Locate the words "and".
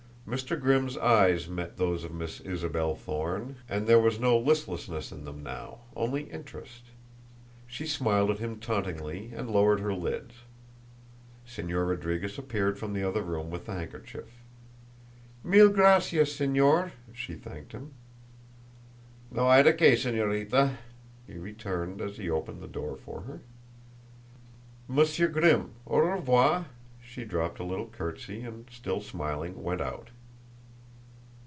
3.67-3.85, 9.35-9.49, 28.43-28.69